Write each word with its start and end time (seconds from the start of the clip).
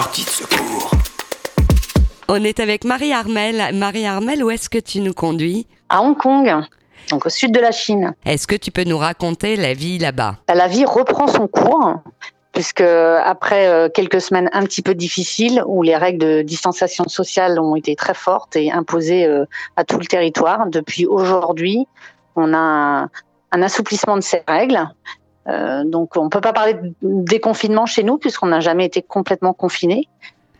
sortie 0.00 0.24
de 0.24 0.30
secours. 0.30 0.92
On 2.28 2.44
est 2.44 2.60
avec 2.60 2.84
Marie 2.84 3.12
Armel. 3.12 3.74
Marie 3.74 4.06
Armel, 4.06 4.44
où 4.44 4.50
est-ce 4.50 4.70
que 4.70 4.78
tu 4.78 5.00
nous 5.00 5.12
conduis? 5.12 5.66
À 5.88 6.00
Hong 6.02 6.16
Kong, 6.16 6.48
donc 7.10 7.26
au 7.26 7.28
sud 7.28 7.50
de 7.50 7.58
la 7.58 7.72
Chine. 7.72 8.14
Est-ce 8.24 8.46
que 8.46 8.54
tu 8.54 8.70
peux 8.70 8.84
nous 8.84 8.96
raconter 8.96 9.56
la 9.56 9.74
vie 9.74 9.98
là-bas? 9.98 10.36
La 10.54 10.68
vie 10.68 10.84
reprend 10.84 11.26
son 11.26 11.48
cours 11.48 11.94
puisque 12.52 12.80
après 12.80 13.66
euh, 13.66 13.88
quelques 13.88 14.20
semaines 14.20 14.48
un 14.52 14.62
petit 14.62 14.82
peu 14.82 14.94
difficiles 14.94 15.64
où 15.66 15.82
les 15.82 15.96
règles 15.96 16.24
de 16.24 16.42
distanciation 16.42 17.08
sociale 17.08 17.58
ont 17.58 17.74
été 17.74 17.96
très 17.96 18.14
fortes 18.14 18.54
et 18.54 18.70
imposées 18.70 19.26
euh, 19.26 19.46
à 19.74 19.82
tout 19.82 19.98
le 19.98 20.06
territoire, 20.06 20.68
depuis 20.68 21.06
aujourd'hui, 21.06 21.88
on 22.36 22.54
a 22.54 23.08
un 23.50 23.62
assouplissement 23.62 24.14
de 24.14 24.22
ces 24.22 24.42
règles. 24.46 24.80
Euh, 25.48 25.84
donc 25.84 26.16
on 26.16 26.24
ne 26.24 26.28
peut 26.28 26.40
pas 26.40 26.52
parler 26.52 26.74
de 26.74 26.92
déconfinement 27.02 27.86
chez 27.86 28.02
nous 28.02 28.18
puisqu'on 28.18 28.46
n'a 28.46 28.60
jamais 28.60 28.84
été 28.84 29.02
complètement 29.02 29.52
confiné. 29.52 30.08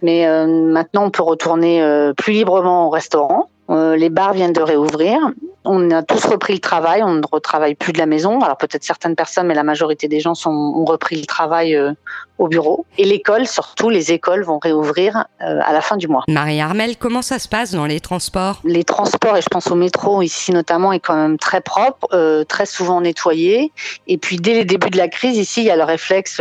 Mais 0.01 0.29
maintenant 0.47 1.07
on 1.07 1.11
peut 1.11 1.25
retourner 1.25 1.83
plus 2.17 2.33
librement 2.33 2.87
au 2.87 2.91
restaurant. 2.91 3.49
les 3.69 4.11
bars 4.11 4.33
viennent 4.33 4.53
de 4.53 4.63
réouvrir 4.63 5.19
on 5.65 5.91
a 5.91 6.03
tous 6.03 6.25
repris 6.25 6.55
le 6.55 6.61
travail, 6.61 7.03
on 7.03 7.15
ne 7.15 7.23
retravaille 7.31 7.75
plus 7.75 7.93
de 7.93 7.99
la 7.99 8.07
maison. 8.07 8.41
Alors 8.41 8.57
peut-être 8.57 8.85
certaines 8.85 9.17
personnes, 9.17 9.47
mais 9.47 9.55
la 9.55 9.65
majorité 9.65 10.09
des 10.09 10.21
gens 10.21 10.35
sont, 10.35 10.51
ont 10.51 10.85
repris 10.85 11.17
le 11.17 11.27
travail 11.27 11.75
euh, 11.75 11.93
au 12.39 12.49
bureau. 12.49 12.87
Et 12.97 13.05
l'école, 13.05 13.47
surtout 13.47 13.91
les 13.91 14.13
écoles, 14.13 14.45
vont 14.45 14.59
réouvrir 14.59 15.27
euh, 15.43 15.61
à 15.65 15.73
la 15.73 15.81
fin 15.81 15.97
du 15.97 16.09
mois. 16.09 16.23
Marie 16.29 16.61
Armel, 16.61 16.97
comment 16.97 17.23
ça 17.23 17.39
se 17.39 17.49
passe 17.49 17.73
dans 17.73 17.87
les 17.87 18.01
transports? 18.01 18.61
Les 18.65 18.85
transports, 18.85 19.37
et 19.37 19.43
je 19.43 19.49
pense 19.49 19.71
au 19.71 19.75
métro 19.75 20.23
ici 20.23 20.53
notamment, 20.53 20.93
est 20.93 21.01
quand 21.01 21.17
même 21.17 21.39
très 21.39 21.61
propre, 21.61 22.07
euh, 22.13 22.45
très 22.45 22.67
souvent 22.67 23.01
nettoyé. 23.01 23.73
Et 24.07 24.17
puis 24.17 24.37
dès 24.37 24.55
les 24.55 24.65
débuts 24.65 24.91
de 24.91 24.99
la 24.99 25.09
crise, 25.09 25.37
ici, 25.37 25.63
il 25.63 25.67
y 25.67 25.71
a 25.71 25.77
le 25.77 25.85
réflexe, 25.85 26.41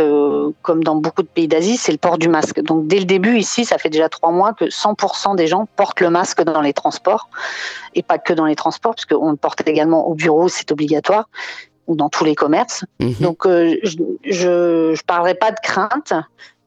comme 0.62 0.84
dans 0.84 0.96
beaucoup 0.96 1.22
de 1.22 1.28
pays 1.28 1.48
d'Asie, 1.48 1.76
c'est 1.76 1.92
le 1.92 1.98
port 1.98 2.18
du 2.18 2.28
masque. 2.28 2.60
Donc 2.60 2.86
dès 2.86 2.98
le 2.98 3.04
début, 3.04 3.36
ici, 3.36 3.64
ça 3.64 3.78
fait 3.78 3.90
déjà 3.90 4.08
trois 4.08 4.30
mois 4.30 4.52
que 4.52 4.66
100% 4.66 5.36
des 5.36 5.46
gens 5.46 5.66
portent 5.76 6.00
le 6.00 6.10
masque 6.10 6.42
dans 6.42 6.60
les 6.60 6.72
transports. 6.72 7.28
Et 7.94 8.02
pas 8.02 8.18
que 8.18 8.32
dans 8.32 8.44
les 8.44 8.54
transports, 8.54 8.94
parce 9.08 9.20
que 9.20 9.26
on 9.26 9.30
le 9.30 9.36
porte 9.36 9.66
également 9.66 10.06
au 10.06 10.14
bureau, 10.14 10.48
c'est 10.48 10.70
obligatoire, 10.72 11.28
ou 11.86 11.96
dans 11.96 12.08
tous 12.08 12.24
les 12.24 12.34
commerces. 12.34 12.84
Mhm. 13.00 13.14
Donc, 13.20 13.46
euh, 13.46 13.76
je 14.24 14.90
ne 14.90 15.02
parlerai 15.06 15.34
pas 15.34 15.50
de 15.50 15.58
crainte. 15.62 16.12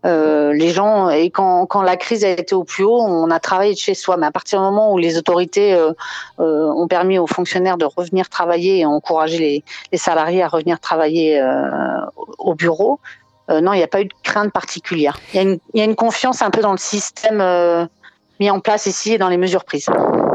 Euh, 0.03 0.51
les 0.53 0.69
gens, 0.69 1.11
et 1.11 1.29
quand, 1.29 1.67
quand, 1.67 1.83
la 1.83 1.95
crise 1.95 2.25
a 2.25 2.29
été 2.29 2.55
au 2.55 2.63
plus 2.63 2.83
haut, 2.83 3.01
on 3.01 3.29
a 3.29 3.39
travaillé 3.39 3.73
de 3.73 3.77
chez 3.77 3.93
soi. 3.93 4.17
Mais 4.17 4.25
à 4.25 4.31
partir 4.31 4.59
du 4.59 4.65
moment 4.65 4.91
où 4.91 4.97
les 4.97 5.15
autorités 5.15 5.75
euh, 5.75 5.93
ont 6.39 6.87
permis 6.87 7.19
aux 7.19 7.27
fonctionnaires 7.27 7.77
de 7.77 7.85
revenir 7.85 8.27
travailler 8.27 8.79
et 8.79 8.85
encourager 8.85 9.37
les, 9.37 9.63
les 9.91 9.97
salariés 9.99 10.41
à 10.41 10.47
revenir 10.47 10.79
travailler 10.79 11.39
au 12.39 12.55
bureau, 12.55 12.99
non, 13.49 13.73
il 13.73 13.77
n'y 13.77 13.83
a 13.83 13.87
pas 13.87 14.01
eu 14.01 14.05
de 14.05 14.13
crainte 14.23 14.51
particulière. 14.51 15.19
Y, 15.35 15.59
il 15.73 15.79
y, 15.79 15.81
a 15.81 15.85
une 15.85 15.95
confiance 15.95 16.41
un 16.41 16.49
peu 16.49 16.61
dans 16.61 16.71
le 16.71 16.79
système 16.79 17.43
mis 18.39 18.49
en 18.49 18.59
place 18.59 18.87
ici 18.87 19.13
et 19.13 19.17
dans 19.19 19.29
les 19.29 19.37
mesures 19.37 19.65
prises. 19.65 19.87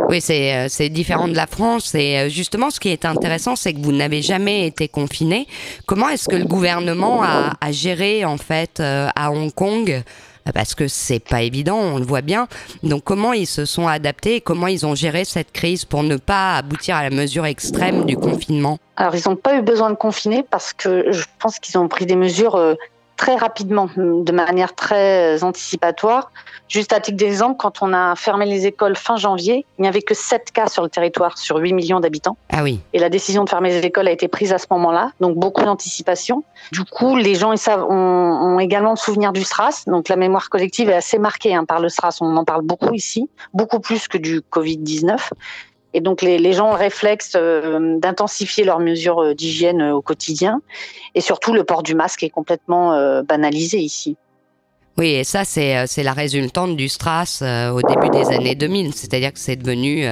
Oui, 0.09 0.23
euh, 0.31 0.67
c'est 0.69 0.89
différent 0.89 1.27
de 1.27 1.35
la 1.35 1.47
France. 1.47 1.95
Et 1.95 2.19
euh, 2.19 2.29
justement, 2.29 2.71
ce 2.71 2.79
qui 2.79 2.91
est 2.91 3.05
intéressant, 3.05 3.57
c'est 3.57 3.73
que 3.73 3.81
vous 3.81 3.93
n'avez 3.93 4.23
jamais 4.23 4.67
été 4.67 4.89
confiné. 4.89 5.49
Comment 5.87 6.09
est-ce 6.09 6.29
que 6.29 6.37
le 6.37 6.45
gouvernement 6.45 7.23
a, 7.25 7.55
a 7.61 7.73
géré 7.73 8.25
en 8.25 8.37
fait 8.37 8.79
euh, 8.79 9.09
à 9.17 9.33
Hong 9.33 9.53
Kong? 9.53 10.03
Parce 10.55 10.77
que 10.77 10.87
c'est 10.87 11.19
pas 11.19 11.43
évident, 11.43 11.77
on 11.77 11.99
le 11.99 12.05
voit 12.05 12.21
bien. 12.21 12.47
Donc 12.85 13.03
comment 13.03 13.33
ils 13.33 13.49
se 13.49 13.65
sont 13.65 13.89
adaptés 13.89 14.37
et 14.37 14.41
comment 14.41 14.69
ils 14.69 14.87
ont 14.87 14.95
géré 14.95 15.25
cette 15.25 15.51
crise 15.51 15.85
pour 15.85 16.05
ne 16.05 16.17
pas 16.17 16.59
aboutir 16.59 16.95
à 16.95 17.03
la 17.03 17.11
mesure 17.11 17.47
extrême 17.47 18.05
du 18.05 18.17
confinement? 18.17 18.79
Alors 18.95 19.17
ils 19.17 19.29
n'ont 19.29 19.35
pas 19.35 19.59
eu 19.59 19.63
besoin 19.63 19.91
de 19.91 19.97
confiner 19.97 20.45
parce 20.49 20.73
que 20.73 21.11
je 21.11 21.25
pense 21.41 21.59
qu'ils 21.59 21.77
ont 21.79 21.89
pris 21.89 22.07
des 22.07 22.15
mesures 22.15 22.77
très 23.17 23.37
rapidement, 23.37 23.89
de 23.97 24.33
manière 24.33 24.75
très 24.75 25.43
anticipatoire. 25.43 26.31
Juste 26.69 26.93
à 26.93 27.01
titre 27.01 27.17
d'exemple, 27.17 27.57
quand 27.59 27.83
on 27.83 27.93
a 27.93 28.15
fermé 28.17 28.45
les 28.47 28.67
écoles 28.67 28.97
fin 28.97 29.17
janvier, 29.17 29.65
il 29.79 29.83
n'y 29.83 29.89
avait 29.89 30.03
que 30.03 30.15
7 30.15 30.51
cas 30.53 30.67
sur 30.67 30.83
le 30.83 30.89
territoire 30.89 31.39
sur 31.39 31.57
8 31.57 31.73
millions 31.73 32.01
d'habitants. 32.01 32.37
Ah 32.53 32.63
oui. 32.63 32.81
Et 32.93 32.99
la 32.99 33.09
décision 33.09 33.45
de 33.45 33.49
fermer 33.49 33.71
les 33.71 33.87
écoles 33.87 34.09
a 34.09 34.11
été 34.11 34.29
prise 34.29 34.53
à 34.53 34.59
ce 34.59 34.67
moment-là, 34.71 35.13
donc 35.21 35.37
beaucoup 35.37 35.63
d'anticipation. 35.63 36.45
Du 36.73 36.85
coup, 36.85 37.17
les 37.17 37.35
gens 37.35 37.53
ils 37.53 37.59
savent, 37.59 37.85
ont, 37.89 38.59
également 38.59 38.91
le 38.91 38.97
souvenir 38.97 39.33
du 39.33 39.45
SRAS, 39.45 39.85
donc 39.87 40.09
la 40.09 40.17
mémoire 40.17 40.51
collective 40.51 40.91
est 40.91 40.95
assez 40.95 41.19
marquée 41.19 41.55
hein, 41.55 41.65
par 41.65 41.81
le 41.81 41.89
SRAS, 41.89 42.19
on 42.21 42.37
en 42.37 42.45
parle 42.45 42.63
beaucoup 42.63 42.93
ici, 42.93 43.29
beaucoup 43.55 43.81
plus 43.81 44.09
que 44.09 44.19
du 44.19 44.41
Covid-19. 44.41 45.17
Et 45.97 46.03
donc 46.03 46.21
les, 46.21 46.53
gens 46.53 46.69
ont 46.69 46.73
le 46.73 46.79
réflexe 46.79 47.33
euh, 47.37 47.99
d'intensifier 47.99 48.65
leurs 48.65 48.81
mesures 48.81 49.19
euh, 49.23 49.35
d'hygiène 49.35 49.81
euh, 49.81 49.95
au 49.95 50.03
quotidien. 50.03 50.61
Et 51.15 51.23
surtout, 51.23 51.55
le 51.55 51.65
port 51.65 51.83
du 51.83 51.95
masque 51.95 52.23
est 52.23 52.29
complètement 52.29 53.23
banalisé 53.23 53.79
ici. 53.79 54.19
Oui, 54.99 55.13
et 55.13 55.25
ça, 55.25 55.47
c'est, 55.47 55.87
c'est 55.87 56.03
la 56.03 56.13
résultante 56.13 56.77
du 56.77 56.91
STRAS 56.91 57.43
au 57.73 57.81
début 57.81 58.11
des 58.11 58.27
années 58.27 58.55
2000. 58.55 58.93
C'est-à-dire 58.93 59.33
que 59.33 59.39
c'est 59.39 59.57
devenu 59.57 60.05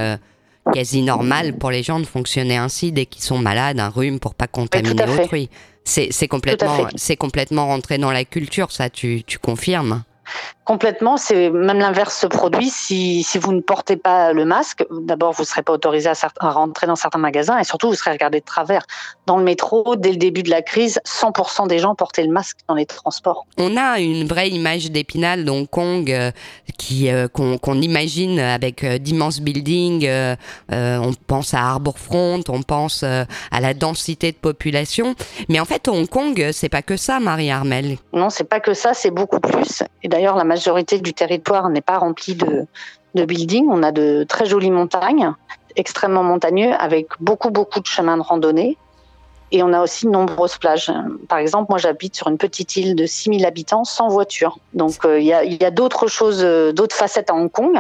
quasi 0.72 1.02
normal 1.02 1.58
pour 1.58 1.70
les 1.70 1.82
gens 1.82 2.00
de 2.00 2.06
fonctionner 2.06 2.56
ainsi 2.56 2.90
dès 2.90 3.04
qu'ils 3.04 3.22
sont 3.22 3.36
malades, 3.36 3.78
un 3.78 3.90
rhume 3.90 4.18
pour 4.18 4.34
pas 4.34 4.46
contaminer 4.46 5.04
autrui. 5.20 5.50
C'est, 5.84 6.08
c'est 6.10 6.28
complètement, 6.28 6.88
c'est 6.96 7.16
complètement 7.16 7.66
rentré 7.66 7.98
dans 7.98 8.12
la 8.12 8.24
culture, 8.24 8.72
ça, 8.72 8.88
tu, 8.88 9.22
tu 9.26 9.38
confirmes? 9.38 10.02
Complètement, 10.64 11.18
c'est 11.18 11.50
même 11.50 11.78
l'inverse 11.78 12.18
se 12.18 12.26
produit. 12.26 12.70
Si, 12.70 13.22
si, 13.22 13.38
vous 13.38 13.52
ne 13.52 13.60
portez 13.60 13.96
pas 13.96 14.32
le 14.32 14.44
masque, 14.46 14.84
d'abord 14.90 15.32
vous 15.32 15.42
ne 15.42 15.46
serez 15.46 15.62
pas 15.62 15.72
autorisé 15.74 16.08
à, 16.08 16.14
à, 16.40 16.50
rentrer 16.50 16.86
dans 16.86 16.96
certains 16.96 17.18
magasins 17.18 17.58
et 17.58 17.64
surtout 17.64 17.88
vous 17.88 17.94
serez 17.94 18.12
regardé 18.12 18.40
de 18.40 18.44
travers. 18.44 18.86
Dans 19.26 19.36
le 19.36 19.44
métro, 19.44 19.96
dès 19.96 20.10
le 20.10 20.16
début 20.16 20.42
de 20.42 20.50
la 20.50 20.62
crise, 20.62 21.00
100% 21.06 21.68
des 21.68 21.78
gens 21.78 21.94
portaient 21.94 22.24
le 22.24 22.32
masque 22.32 22.58
dans 22.66 22.74
les 22.74 22.86
transports. 22.86 23.46
On 23.58 23.76
a 23.76 24.00
une 24.00 24.26
vraie 24.26 24.48
image 24.48 24.90
d'Épinal, 24.90 25.44
d'Hong 25.44 25.68
Kong, 25.68 26.10
euh, 26.10 26.30
qui 26.78 27.10
euh, 27.10 27.28
qu'on 27.28 27.80
imagine 27.80 28.38
avec 28.40 28.84
euh, 28.84 28.98
d'immenses 28.98 29.40
buildings. 29.40 30.08
on 30.70 31.12
pense 31.26 31.52
à 31.52 31.60
Harbourfront, 31.60 32.40
on 32.48 32.62
pense 32.62 33.02
à 33.02 33.60
la 33.60 33.74
densité 33.74 34.32
de 34.32 34.36
population. 34.36 35.14
Mais 35.48 35.60
en 35.60 35.64
fait, 35.64 35.88
Hong 35.88 36.08
Kong, 36.08 36.50
c'est 36.52 36.68
pas 36.68 36.82
que 36.82 36.96
ça, 36.96 37.20
Marie 37.20 37.50
Armel. 37.50 37.98
Non, 38.12 38.30
c'est 38.30 38.44
pas 38.44 38.60
que 38.60 38.72
ça, 38.72 38.94
c'est 38.94 39.10
beaucoup 39.10 39.40
plus. 39.40 39.82
Et 40.02 40.08
d'ailleurs, 40.08 40.36
la 40.36 40.44
majorité 40.54 40.98
du 40.98 41.12
territoire 41.12 41.68
n'est 41.68 41.80
pas 41.80 41.98
remplie 41.98 42.34
de, 42.34 42.66
de 43.14 43.24
buildings. 43.24 43.68
On 43.68 43.82
a 43.82 43.92
de 43.92 44.24
très 44.28 44.46
jolies 44.46 44.70
montagnes, 44.70 45.32
extrêmement 45.76 46.22
montagneux, 46.22 46.72
avec 46.78 47.06
beaucoup, 47.20 47.50
beaucoup 47.50 47.80
de 47.80 47.86
chemins 47.86 48.16
de 48.16 48.22
randonnée. 48.22 48.76
Et 49.50 49.62
on 49.62 49.72
a 49.72 49.82
aussi 49.82 50.06
de 50.06 50.10
nombreuses 50.10 50.56
plages. 50.56 50.92
Par 51.28 51.38
exemple, 51.38 51.66
moi, 51.70 51.78
j'habite 51.78 52.16
sur 52.16 52.28
une 52.28 52.38
petite 52.38 52.76
île 52.76 52.94
de 52.94 53.06
6000 53.06 53.44
habitants 53.46 53.84
sans 53.84 54.08
voiture. 54.08 54.58
Donc, 54.72 55.04
euh, 55.04 55.20
il 55.20 55.26
y 55.26 55.64
a, 55.64 55.70
d'autres 55.70 56.06
choses, 56.06 56.42
euh, 56.42 56.72
d'autres 56.72 56.96
facettes 56.96 57.30
à 57.30 57.34
Hong 57.34 57.50
Kong. 57.50 57.76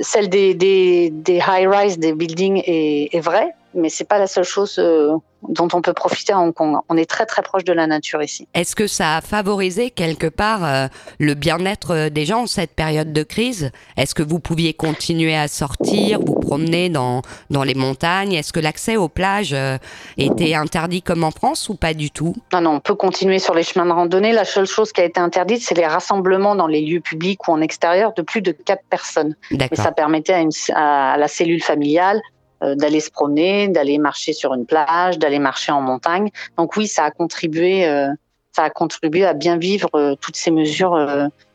Celle 0.00 0.28
des, 0.28 0.54
des, 0.54 1.10
des 1.10 1.38
high-rise, 1.38 1.98
des 1.98 2.12
buildings 2.12 2.62
est, 2.64 3.14
est 3.14 3.20
vraie, 3.20 3.52
mais 3.74 3.88
c'est 3.88 4.04
pas 4.04 4.18
la 4.18 4.26
seule 4.26 4.44
chose 4.44 4.76
euh, 4.78 5.16
dont 5.48 5.68
on 5.72 5.82
peut 5.82 5.92
profiter 5.92 6.32
à 6.32 6.40
Hong 6.40 6.52
Kong. 6.52 6.76
On 6.88 6.96
est 6.96 7.08
très 7.08 7.26
très 7.26 7.42
proche 7.42 7.64
de 7.64 7.72
la 7.72 7.86
nature 7.86 8.22
ici. 8.22 8.48
Est-ce 8.54 8.76
que 8.76 8.86
ça 8.86 9.16
a 9.16 9.20
favorisé 9.20 9.90
quelque 9.90 10.26
part 10.26 10.64
euh, 10.64 10.86
le 11.18 11.34
bien-être 11.34 12.08
des 12.08 12.24
gens 12.24 12.46
cette 12.46 12.74
période 12.74 13.12
de 13.12 13.22
crise? 13.22 13.70
Est-ce 13.96 14.14
que 14.14 14.22
vous 14.22 14.40
pouviez 14.40 14.74
continuer 14.74 15.36
à 15.36 15.48
sortir, 15.48 16.20
vous 16.20 16.34
promener 16.34 16.88
dans, 16.88 17.22
dans 17.50 17.62
les 17.62 17.74
montagnes? 17.74 18.32
Est-ce 18.32 18.52
que 18.52 18.60
l'accès 18.60 18.96
aux 18.96 19.08
plages 19.08 19.52
euh, 19.52 19.78
était 20.16 20.54
interdit 20.54 21.02
comme 21.02 21.24
en 21.24 21.30
France 21.30 21.68
ou 21.68 21.74
pas 21.74 21.94
du 21.94 22.10
tout? 22.10 22.34
Non, 22.52 22.60
non, 22.60 22.70
on 22.76 22.80
peut 22.80 22.94
continuer 22.94 23.38
sur 23.38 23.54
les 23.54 23.62
chemins 23.62 23.86
de 23.86 23.92
randonnée. 23.92 24.32
La 24.32 24.44
seule 24.44 24.66
chose 24.66 24.92
qui 24.92 25.00
a 25.00 25.04
été 25.04 25.20
interdite, 25.20 25.62
c'est 25.62 25.76
les 25.76 25.86
rassemblements 25.86 26.54
dans 26.54 26.66
les 26.66 26.80
lieux 26.80 27.00
publics 27.00 27.46
ou 27.48 27.52
en 27.52 27.60
extérieur 27.60 28.12
de 28.14 28.22
plus 28.22 28.42
de 28.42 28.52
quatre 28.52 28.84
personnes. 28.90 29.34
Mais 29.50 29.68
ça 29.74 29.92
permettait 29.92 30.34
à, 30.34 30.40
une, 30.40 30.50
à 30.74 31.16
la 31.16 31.28
cellule 31.28 31.62
familiale 31.62 31.88
euh, 32.08 32.37
d'aller 32.62 33.00
se 33.00 33.10
promener, 33.10 33.68
d'aller 33.68 33.98
marcher 33.98 34.32
sur 34.32 34.54
une 34.54 34.66
plage, 34.66 35.18
d'aller 35.18 35.38
marcher 35.38 35.72
en 35.72 35.80
montagne. 35.80 36.30
Donc 36.56 36.76
oui, 36.76 36.86
ça 36.86 37.04
a 37.04 37.10
contribué, 37.10 37.86
euh, 37.86 38.08
ça 38.52 38.64
a 38.64 38.70
contribué 38.70 39.24
à 39.24 39.34
bien 39.34 39.56
vivre 39.56 39.88
euh, 39.94 40.14
toutes 40.20 40.36
ces 40.36 40.50
mesures 40.50 40.96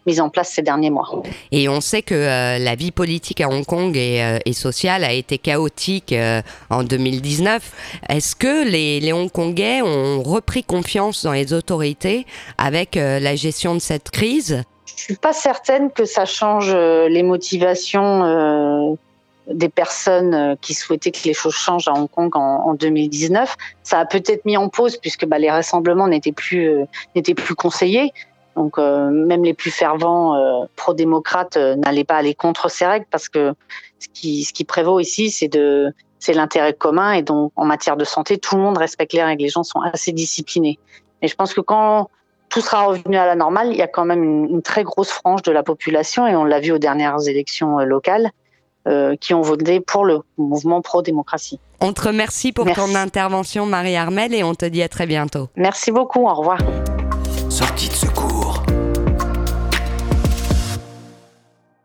mises 0.05 0.19
en 0.19 0.29
place 0.29 0.49
ces 0.49 0.61
derniers 0.61 0.89
mois. 0.89 1.23
Et 1.51 1.69
on 1.69 1.79
sait 1.79 2.01
que 2.01 2.13
la 2.59 2.75
vie 2.75 2.91
politique 2.91 3.39
à 3.41 3.47
Hong 3.47 3.65
Kong 3.65 3.95
et, 3.95 4.39
et 4.45 4.53
sociale 4.53 5.03
a 5.03 5.13
été 5.13 5.37
chaotique 5.37 6.13
en 6.69 6.83
2019. 6.83 7.99
Est-ce 8.09 8.35
que 8.35 8.67
les, 8.69 8.99
les, 8.99 9.13
Hongkongais 9.13 9.81
ont 9.81 10.21
repris 10.21 10.63
confiance 10.63 11.23
dans 11.23 11.31
les 11.31 11.53
autorités 11.53 12.25
avec 12.57 12.95
la 12.95 13.35
gestion 13.35 13.75
de 13.75 13.79
cette 13.79 14.09
crise? 14.09 14.63
Je 14.85 15.03
suis 15.03 15.15
pas 15.15 15.31
certaine 15.31 15.89
que 15.89 16.03
ça 16.03 16.25
change 16.25 16.75
les 16.75 17.23
motivations 17.23 18.97
des 19.47 19.69
personnes 19.69 20.33
euh, 20.33 20.55
qui 20.59 20.73
souhaitaient 20.73 21.11
que 21.11 21.23
les 21.25 21.33
choses 21.33 21.55
changent 21.55 21.87
à 21.87 21.93
Hong 21.93 22.09
Kong 22.09 22.31
en, 22.35 22.73
2019. 22.73 23.55
Ça 23.83 23.99
a 23.99 24.05
peut-être 24.05 24.45
mis 24.45 24.57
en 24.57 24.69
pause 24.69 24.97
puisque 24.97 25.25
bah, 25.25 25.39
les 25.39 25.51
rassemblements 25.51 26.07
n'étaient 26.07 26.31
plus 26.31 26.69
euh, 26.69 26.85
n'étaient 27.15 27.33
plus 27.33 27.55
conseillés. 27.55 28.11
Donc 28.55 28.77
euh, 28.77 29.09
même 29.09 29.43
les 29.43 29.53
plus 29.53 29.71
fervents 29.71 30.67
pro-démocrates 30.75 31.57
n'allaient 31.57 32.03
pas 32.03 32.17
aller 32.17 32.35
contre 32.35 32.69
ces 32.69 32.85
règles 32.85 33.07
parce 33.09 33.27
que 33.27 33.53
ce 33.97 34.07
qui 34.13 34.43
ce 34.43 34.53
qui 34.53 34.63
prévaut 34.63 34.99
ici 34.99 35.31
c'est 35.31 35.47
de 35.47 35.91
c'est 36.19 36.33
l'intérêt 36.33 36.73
commun 36.73 37.13
et 37.13 37.23
donc 37.23 37.51
en 37.55 37.65
matière 37.65 37.97
de 37.97 38.05
santé 38.05 38.37
tout 38.37 38.55
le 38.55 38.61
monde 38.61 38.77
respecte 38.77 39.13
les 39.13 39.23
règles. 39.23 39.41
Les 39.41 39.49
gens 39.49 39.63
sont 39.63 39.81
assez 39.81 40.11
disciplinés. 40.11 40.77
Et 41.23 41.27
je 41.27 41.35
pense 41.35 41.53
que 41.53 41.61
quand 41.61 42.09
tout 42.53 42.61
sera 42.61 42.83
revenu 42.83 43.17
à 43.17 43.25
la 43.25 43.35
normale, 43.35 43.69
il 43.71 43.77
y 43.77 43.81
a 43.81 43.87
quand 43.87 44.05
même 44.05 44.23
une, 44.23 44.61
très 44.61 44.83
grosse 44.83 45.09
frange 45.09 45.41
de 45.41 45.51
la 45.51 45.63
population, 45.63 46.27
et 46.27 46.35
on 46.35 46.43
l'a 46.43 46.59
vu 46.59 46.71
aux 46.71 46.77
dernières 46.77 47.27
élections 47.27 47.79
euh, 47.79 47.83
locales, 47.83 48.29
euh, 48.87 49.15
qui 49.15 49.33
ont 49.33 49.41
voté 49.41 49.79
pour 49.79 50.05
le 50.05 50.19
mouvement 50.37 50.81
pro-démocratie. 50.81 51.59
On 51.79 51.93
te 51.93 52.01
remercie 52.01 52.51
pour 52.51 52.65
ton 52.71 52.95
intervention, 52.95 53.65
Marie 53.65 53.95
Armel, 53.95 54.33
et 54.33 54.43
on 54.43 54.55
te 54.55 54.65
dit 54.65 54.83
à 54.83 54.89
très 54.89 55.05
bientôt. 55.05 55.49
Merci 55.55 55.91
beaucoup, 55.91 56.27
au 56.27 56.33
revoir. 56.33 56.57
Sortie 57.49 57.89
de 57.89 57.93
secours. 57.93 58.52